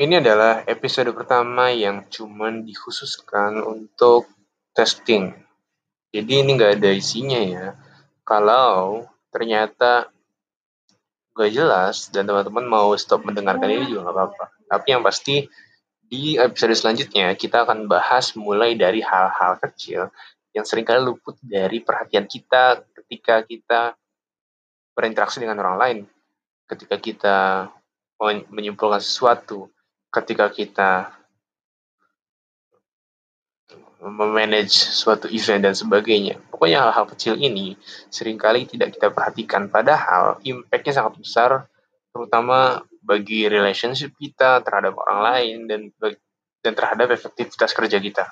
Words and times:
Ini 0.00 0.16
adalah 0.16 0.64
episode 0.64 1.12
pertama 1.12 1.68
yang 1.68 2.08
cuman 2.08 2.64
dikhususkan 2.64 3.60
untuk 3.60 4.32
testing. 4.72 5.36
Jadi 6.08 6.40
ini 6.40 6.56
nggak 6.56 6.80
ada 6.80 6.88
isinya 6.88 7.36
ya. 7.36 7.76
Kalau 8.24 9.04
ternyata 9.28 10.08
nggak 11.36 11.52
jelas 11.52 12.08
dan 12.08 12.24
teman-teman 12.24 12.64
mau 12.64 12.96
stop 12.96 13.28
mendengarkan 13.28 13.68
ini 13.68 13.92
juga 13.92 14.08
nggak 14.08 14.16
apa-apa. 14.16 14.44
Tapi 14.72 14.86
yang 14.88 15.04
pasti 15.04 15.44
di 16.00 16.40
episode 16.40 16.72
selanjutnya 16.72 17.36
kita 17.36 17.68
akan 17.68 17.84
bahas 17.84 18.32
mulai 18.40 18.80
dari 18.80 19.04
hal-hal 19.04 19.60
kecil 19.60 20.08
yang 20.56 20.64
sering 20.64 20.88
kali 20.88 21.04
luput 21.04 21.36
dari 21.44 21.84
perhatian 21.84 22.24
kita 22.24 22.88
ketika 23.04 23.44
kita 23.44 23.80
berinteraksi 24.96 25.44
dengan 25.44 25.60
orang 25.60 25.76
lain, 25.76 25.98
ketika 26.72 26.96
kita 26.96 27.38
menyimpulkan 28.48 29.04
sesuatu, 29.04 29.68
ketika 30.10 30.50
kita 30.50 31.14
memanage 34.00 34.72
suatu 34.72 35.28
event 35.28 35.70
dan 35.70 35.74
sebagainya. 35.76 36.40
Pokoknya 36.48 36.88
hal-hal 36.88 37.04
kecil 37.12 37.36
ini 37.36 37.76
sering 38.08 38.40
kali 38.40 38.64
tidak 38.64 38.96
kita 38.96 39.12
perhatikan, 39.12 39.68
padahal 39.68 40.40
impact-nya 40.40 40.96
sangat 40.96 41.14
besar, 41.20 41.50
terutama 42.10 42.80
bagi 43.04 43.46
relationship 43.46 44.16
kita 44.16 44.64
terhadap 44.64 44.96
orang 44.96 45.20
lain 45.20 45.56
dan 45.68 45.80
dan 46.60 46.72
terhadap 46.76 47.12
efektivitas 47.12 47.72
kerja 47.72 48.00
kita. 48.00 48.24